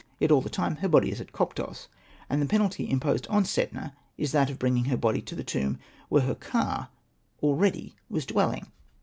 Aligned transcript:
Yet 0.17 0.31
all 0.31 0.41
the 0.41 0.49
time 0.49 0.77
her 0.77 0.87
body 0.89 1.11
is 1.11 1.21
at 1.21 1.31
Koptos, 1.31 1.85
and 2.27 2.41
the 2.41 2.47
penalty 2.47 2.89
imposed 2.89 3.27
on 3.27 3.43
Setna 3.45 3.93
is 4.17 4.31
that 4.31 4.49
of 4.49 4.57
bringing 4.57 4.85
her 4.85 4.97
body 4.97 5.21
to 5.21 5.35
the 5.35 5.43
tomb 5.43 5.77
where 6.09 6.23
her 6.23 6.33
ka 6.33 6.89
already 7.43 7.95
was 8.09 8.25
dwelling. 8.25 8.65